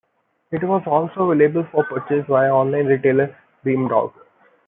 It 0.51 0.63
was 0.63 0.81
also 0.87 1.29
available 1.29 1.67
for 1.71 1.83
purchase 1.83 2.25
via 2.27 2.49
online 2.51 2.87
retailer 2.87 3.37
Beamdog. 3.63 4.11